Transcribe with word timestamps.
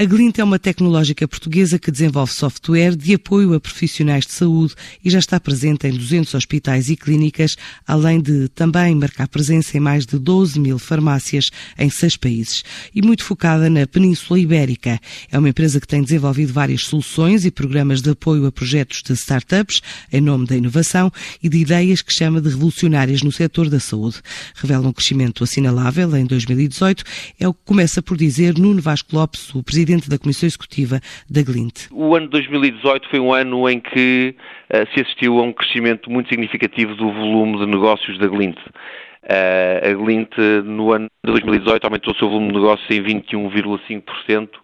A 0.00 0.04
Glint 0.04 0.38
é 0.38 0.44
uma 0.44 0.60
tecnológica 0.60 1.26
portuguesa 1.26 1.76
que 1.76 1.90
desenvolve 1.90 2.32
software 2.32 2.94
de 2.94 3.14
apoio 3.14 3.52
a 3.52 3.58
profissionais 3.58 4.24
de 4.24 4.30
saúde 4.30 4.76
e 5.04 5.10
já 5.10 5.18
está 5.18 5.40
presente 5.40 5.88
em 5.88 5.90
200 5.90 6.34
hospitais 6.34 6.88
e 6.88 6.94
clínicas, 6.94 7.56
além 7.84 8.20
de 8.20 8.46
também 8.50 8.94
marcar 8.94 9.26
presença 9.26 9.76
em 9.76 9.80
mais 9.80 10.06
de 10.06 10.16
12 10.16 10.60
mil 10.60 10.78
farmácias 10.78 11.50
em 11.76 11.90
seis 11.90 12.16
países. 12.16 12.62
E 12.94 13.02
muito 13.02 13.24
focada 13.24 13.68
na 13.68 13.88
Península 13.88 14.38
Ibérica. 14.38 15.00
É 15.32 15.36
uma 15.36 15.48
empresa 15.48 15.80
que 15.80 15.88
tem 15.88 16.00
desenvolvido 16.00 16.52
várias 16.52 16.82
soluções 16.82 17.44
e 17.44 17.50
programas 17.50 18.00
de 18.00 18.10
apoio 18.10 18.46
a 18.46 18.52
projetos 18.52 19.02
de 19.02 19.14
startups, 19.14 19.80
em 20.12 20.20
nome 20.20 20.46
da 20.46 20.56
inovação 20.56 21.10
e 21.42 21.48
de 21.48 21.58
ideias 21.58 22.02
que 22.02 22.14
chama 22.14 22.40
de 22.40 22.50
revolucionárias 22.50 23.22
no 23.22 23.32
setor 23.32 23.68
da 23.68 23.80
saúde. 23.80 24.22
Revela 24.54 24.86
um 24.86 24.92
crescimento 24.92 25.42
assinalável 25.42 26.16
em 26.16 26.24
2018, 26.24 27.02
é 27.40 27.48
o 27.48 27.52
que 27.52 27.62
começa 27.64 28.00
por 28.00 28.16
dizer 28.16 28.56
Nuno 28.56 28.80
Vasco 28.80 29.16
Lopes, 29.16 29.52
o 29.56 29.60
presidente 29.60 29.87
presidente 29.88 30.10
da 30.10 30.18
Comissão 30.18 30.46
Executiva 30.46 31.00
da 31.30 31.42
Glint. 31.42 31.88
O 31.90 32.14
ano 32.14 32.26
de 32.26 32.32
2018 32.32 33.08
foi 33.08 33.20
um 33.20 33.32
ano 33.32 33.68
em 33.70 33.80
que 33.80 34.34
uh, 34.70 34.86
se 34.92 35.00
assistiu 35.00 35.38
a 35.38 35.42
um 35.42 35.52
crescimento 35.52 36.10
muito 36.10 36.28
significativo 36.28 36.94
do 36.94 37.10
volume 37.10 37.58
de 37.58 37.66
negócios 37.66 38.18
da 38.18 38.26
Glint. 38.26 38.58
Uh, 38.58 39.90
a 39.90 39.94
Glint, 39.94 40.30
no 40.64 40.92
ano 40.92 41.08
de 41.24 41.32
2018, 41.32 41.84
aumentou 41.84 42.12
o 42.12 42.16
seu 42.18 42.28
volume 42.28 42.48
de 42.48 42.54
negócios 42.54 42.90
em 42.90 43.02
21,5%, 43.02 44.48
uh, 44.48 44.58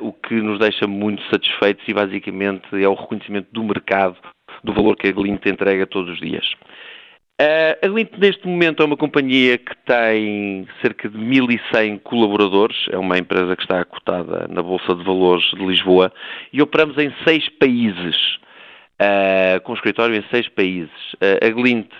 o 0.00 0.12
que 0.14 0.34
nos 0.36 0.58
deixa 0.58 0.86
muito 0.86 1.22
satisfeitos 1.30 1.86
e, 1.86 1.92
basicamente, 1.92 2.64
é 2.72 2.88
o 2.88 2.94
reconhecimento 2.94 3.48
do 3.52 3.62
mercado 3.62 4.16
do 4.64 4.72
valor 4.72 4.96
que 4.96 5.08
a 5.08 5.12
Glint 5.12 5.44
entrega 5.44 5.86
todos 5.86 6.14
os 6.14 6.18
dias. 6.18 6.46
Uh, 7.38 7.76
a 7.84 7.88
Glint 7.88 8.12
neste 8.16 8.48
momento 8.48 8.82
é 8.82 8.86
uma 8.86 8.96
companhia 8.96 9.58
que 9.58 9.76
tem 9.84 10.66
cerca 10.80 11.06
de 11.06 11.18
1.100 11.18 12.00
colaboradores, 12.00 12.74
é 12.90 12.96
uma 12.96 13.18
empresa 13.18 13.54
que 13.54 13.62
está 13.62 13.84
cotada 13.84 14.48
na 14.48 14.62
Bolsa 14.62 14.94
de 14.94 15.04
Valores 15.04 15.44
de 15.50 15.62
Lisboa 15.62 16.10
e 16.50 16.62
operamos 16.62 16.96
em 16.96 17.12
seis 17.24 17.46
países, 17.58 18.16
uh, 18.98 19.60
com 19.64 19.74
escritório 19.74 20.16
em 20.16 20.24
seis 20.30 20.48
países. 20.48 21.12
Uh, 21.16 21.44
a 21.46 21.50
Glint 21.50 21.90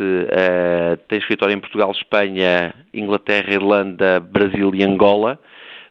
tem 1.07 1.19
escritório 1.19 1.55
em 1.55 1.61
Portugal, 1.61 1.91
Espanha, 1.91 2.73
Inglaterra, 2.95 3.53
Irlanda, 3.53 4.19
Brasil 4.19 4.75
e 4.75 4.83
Angola, 4.83 5.39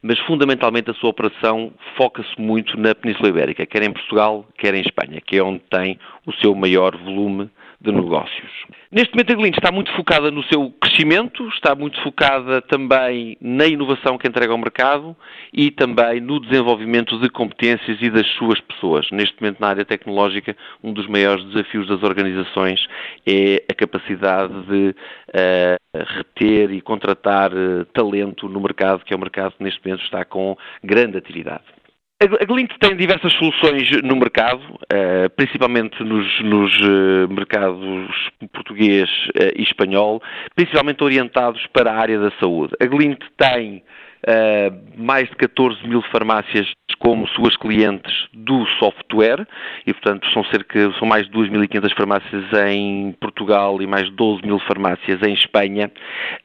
mas 0.01 0.17
fundamentalmente 0.21 0.89
a 0.89 0.95
sua 0.95 1.11
operação 1.11 1.71
foca-se 1.95 2.41
muito 2.41 2.79
na 2.79 2.95
Península 2.95 3.29
Ibérica, 3.29 3.63
quer 3.67 3.83
em 3.83 3.93
Portugal, 3.93 4.43
quer 4.57 4.73
em 4.73 4.81
Espanha, 4.81 5.21
que 5.21 5.37
é 5.37 5.43
onde 5.43 5.61
tem 5.69 5.99
o 6.25 6.33
seu 6.33 6.55
maior 6.55 6.97
volume 6.97 7.47
de 7.85 7.91
negócios. 7.91 8.51
Neste 8.91 9.13
momento 9.13 9.33
a 9.33 9.35
Glint 9.35 9.55
está 9.55 9.71
muito 9.71 9.91
focada 9.93 10.31
no 10.31 10.43
seu 10.45 10.71
crescimento, 10.81 11.47
está 11.49 11.75
muito 11.75 12.01
focada 12.01 12.61
também 12.61 13.37
na 13.39 13.65
inovação 13.65 14.17
que 14.17 14.27
entrega 14.27 14.51
ao 14.51 14.57
mercado 14.57 15.15
e 15.53 15.69
também 15.69 16.19
no 16.19 16.39
desenvolvimento 16.39 17.19
de 17.19 17.29
competências 17.29 18.01
e 18.01 18.09
das 18.09 18.27
suas 18.33 18.59
pessoas. 18.61 19.05
Neste 19.11 19.39
momento 19.39 19.59
na 19.59 19.67
área 19.67 19.85
tecnológica, 19.85 20.55
um 20.83 20.91
dos 20.91 21.07
maiores 21.07 21.45
desafios 21.45 21.87
das 21.87 22.01
organizações 22.03 22.85
é 23.25 23.63
a 23.69 23.73
capacidade 23.73 24.53
de 24.63 24.95
uh, 25.29 26.05
reter 26.17 26.71
e 26.71 26.81
contratar 26.81 27.51
uh, 27.53 27.85
talento 27.93 28.49
no 28.49 28.59
mercado, 28.59 29.03
que 29.05 29.13
é 29.13 29.17
um 29.17 29.19
mercado 29.19 29.53
que 29.57 29.63
neste 29.63 29.79
momento 29.85 30.03
está 30.03 30.25
com 30.25 30.57
grande 30.83 31.17
atividade. 31.17 31.74
A 32.17 32.45
Glint 32.45 32.69
tem 32.79 32.95
diversas 32.95 33.33
soluções 33.33 33.89
no 34.01 34.15
mercado, 34.15 34.61
eh, 34.89 35.27
principalmente 35.27 36.01
nos, 36.01 36.41
nos 36.43 36.71
eh, 36.81 37.27
mercados 37.27 38.31
português 38.53 39.09
eh, 39.35 39.51
e 39.57 39.63
espanhol, 39.63 40.21
principalmente 40.55 41.03
orientados 41.03 41.67
para 41.73 41.91
a 41.91 41.97
área 41.97 42.17
da 42.17 42.31
saúde. 42.39 42.73
A 42.81 42.85
Glint 42.85 43.19
tem 43.35 43.83
mais 44.97 45.29
de 45.29 45.35
14 45.35 45.87
mil 45.87 46.01
farmácias 46.03 46.67
como 46.99 47.27
suas 47.27 47.55
clientes 47.57 48.11
do 48.33 48.65
software 48.79 49.45
e, 49.85 49.93
portanto, 49.93 50.27
são 50.31 50.43
cerca 50.45 50.91
são 50.97 51.07
mais 51.07 51.27
de 51.27 51.31
2.500 51.33 51.95
farmácias 51.95 52.43
em 52.67 53.11
Portugal 53.19 53.81
e 53.81 53.87
mais 53.87 54.05
de 54.05 54.11
12 54.15 54.41
mil 54.43 54.59
farmácias 54.59 55.21
em 55.21 55.33
Espanha 55.33 55.91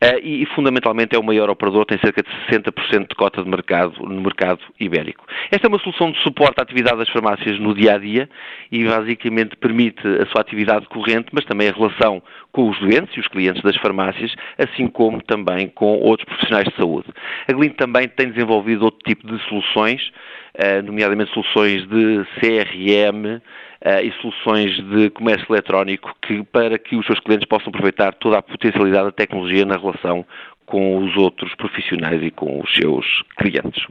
uh, 0.02 0.18
e, 0.22 0.44
fundamentalmente, 0.54 1.14
é 1.14 1.18
o 1.18 1.22
maior 1.22 1.48
operador, 1.48 1.86
tem 1.86 1.98
cerca 1.98 2.22
de 2.22 2.28
60% 2.54 3.08
de 3.08 3.14
cota 3.14 3.42
de 3.42 3.48
mercado 3.48 3.94
no 4.00 4.20
mercado 4.20 4.60
ibérico. 4.78 5.24
Esta 5.50 5.66
é 5.66 5.68
uma 5.68 5.78
solução 5.78 6.10
de 6.10 6.18
suporte 6.22 6.58
à 6.58 6.62
atividade 6.62 6.98
das 6.98 7.08
farmácias 7.08 7.58
no 7.58 7.74
dia 7.74 7.94
a 7.94 7.98
dia 7.98 8.28
e, 8.70 8.84
basicamente, 8.84 9.56
permite 9.56 10.06
a 10.06 10.26
sua 10.26 10.41
atividade 10.41 10.86
corrente, 10.88 11.28
mas 11.32 11.44
também 11.44 11.68
a 11.68 11.72
relação 11.72 12.22
com 12.52 12.68
os 12.68 12.78
doentes 12.80 13.16
e 13.16 13.20
os 13.20 13.28
clientes 13.28 13.62
das 13.62 13.76
farmácias, 13.76 14.34
assim 14.58 14.88
como 14.88 15.22
também 15.22 15.68
com 15.68 15.98
outros 16.00 16.26
profissionais 16.26 16.66
de 16.68 16.76
saúde. 16.76 17.08
A 17.48 17.52
Também 17.70 18.08
tem 18.08 18.31
desenvolvido 18.31 18.84
outro 18.84 19.00
tipo 19.04 19.26
de 19.26 19.42
soluções 19.48 20.10
eh, 20.54 20.82
nomeadamente 20.82 21.32
soluções 21.32 21.86
de 21.86 22.25
CRM 22.41 23.41
eh, 23.82 24.03
e 24.04 24.12
soluções 24.20 24.76
de 24.91 25.08
comércio 25.10 25.47
eletrónico, 25.48 26.12
que, 26.22 26.42
para 26.44 26.78
que 26.78 26.97
os 26.97 27.06
seus 27.06 27.20
clientes 27.20 27.47
possam 27.47 27.69
aproveitar 27.69 28.14
toda 28.14 28.38
a 28.38 28.42
potencialidade 28.42 29.04
da 29.06 29.12
tecnologia 29.12 29.64
na 29.64 29.76
relação 29.76 30.26
com 30.66 30.98
os 31.04 31.16
outros 31.16 31.54
profissionais 31.54 32.20
e 32.22 32.30
com 32.30 32.60
os 32.60 32.75
seus 32.75 33.06
clientes. 33.38 33.84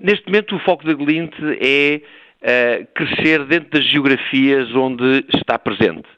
Neste 0.00 0.26
momento, 0.26 0.56
o 0.56 0.60
foco 0.60 0.84
da 0.84 0.94
Glint 0.94 1.32
é 1.60 2.00
uh, 2.42 2.86
crescer 2.94 3.44
dentro 3.44 3.70
das 3.70 3.84
geografias 3.84 4.72
onde 4.74 5.24
está 5.34 5.58
presente 5.58 6.08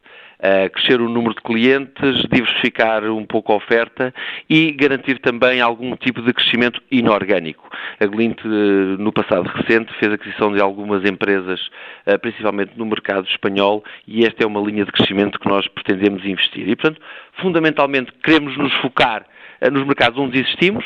crescer 0.73 1.01
o 1.01 1.09
número 1.09 1.35
de 1.35 1.43
clientes, 1.43 2.23
diversificar 2.31 3.05
um 3.05 3.27
pouco 3.27 3.53
a 3.53 3.57
oferta 3.57 4.13
e 4.49 4.73
garantir 4.73 5.19
também 5.19 5.61
algum 5.61 5.95
tipo 5.97 6.23
de 6.23 6.33
crescimento 6.33 6.81
inorgânico. 6.91 7.69
A 7.99 8.07
Glint, 8.07 8.39
eh, 8.45 8.49
no 8.99 9.13
passado 9.13 9.47
recente, 9.49 9.93
fez 9.99 10.13
aquisição 10.13 10.53
de 10.53 10.61
algumas 10.61 11.05
empresas, 11.05 11.61
eh, 12.07 12.17
principalmente 12.19 12.73
no 12.77 12.87
mercado 12.87 13.27
espanhol, 13.27 13.85
e 14.07 14.25
esta 14.25 14.43
é 14.43 14.47
uma 14.47 14.61
linha 14.61 14.85
de 14.85 14.93
crescimento 14.93 15.39
que 15.39 15.49
nós 15.49 15.67
pretendemos 15.69 16.25
investir. 16.25 16.69
E, 16.69 16.77
portanto, 16.77 17.01
fundamentalmente, 17.35 18.13
queremos 18.23 18.57
nos 18.57 18.73
focar 18.81 19.27
eh, 19.61 19.71
nos 19.71 19.87
mercados 19.87 20.19
onde 20.19 20.39
existimos, 20.39 20.85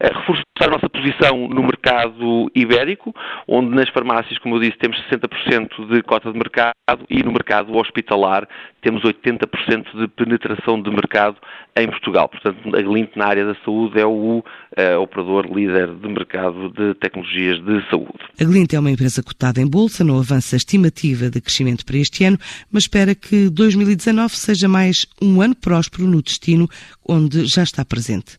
reforçar 0.00 0.44
a 0.60 0.68
nossa 0.68 0.88
posição 0.88 1.48
no 1.48 1.62
mercado 1.62 2.50
ibérico, 2.54 3.14
onde 3.46 3.74
nas 3.74 3.88
farmácias, 3.90 4.38
como 4.38 4.56
eu 4.56 4.60
disse, 4.60 4.78
temos 4.78 4.96
60% 5.10 5.88
de 5.88 6.02
cota 6.02 6.32
de 6.32 6.38
mercado 6.38 6.74
e 7.10 7.22
no 7.22 7.32
mercado 7.32 7.76
hospitalar 7.76 8.48
temos 8.80 9.02
80% 9.02 9.98
de 9.98 10.08
penetração 10.08 10.80
de 10.80 10.90
mercado 10.90 11.36
em 11.76 11.88
Portugal. 11.88 12.28
Portanto, 12.28 12.76
a 12.76 12.82
Glint 12.82 13.10
na 13.16 13.26
área 13.26 13.46
da 13.46 13.54
saúde 13.64 13.98
é 13.98 14.06
o 14.06 14.38
uh, 14.38 15.00
operador 15.00 15.46
líder 15.46 15.94
de 15.94 16.08
mercado 16.08 16.70
de 16.70 16.94
tecnologias 16.94 17.58
de 17.64 17.88
saúde. 17.88 18.18
A 18.40 18.44
Glint 18.44 18.72
é 18.74 18.78
uma 18.78 18.90
empresa 18.90 19.22
cotada 19.22 19.60
em 19.60 19.66
bolsa, 19.66 20.04
não 20.04 20.18
avança 20.18 20.54
a 20.56 20.58
estimativa 20.58 21.30
de 21.30 21.40
crescimento 21.40 21.84
para 21.84 21.96
este 21.96 22.24
ano, 22.24 22.38
mas 22.70 22.84
espera 22.84 23.14
que 23.14 23.48
2019 23.48 24.36
seja 24.36 24.68
mais 24.68 25.06
um 25.20 25.40
ano 25.40 25.54
próspero 25.54 26.06
no 26.06 26.22
destino 26.22 26.68
onde 27.08 27.46
já 27.46 27.62
está 27.62 27.84
presente. 27.84 28.38